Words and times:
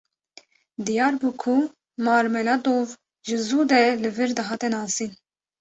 Diyar 0.85 1.13
bû 1.23 1.29
ku 1.43 1.53
Marmeladov 2.07 2.87
ji 3.27 3.37
zû 3.47 3.59
de 3.71 3.81
li 4.01 4.09
vir 4.17 4.29
dihate 4.37 4.67
nasîn. 4.73 5.11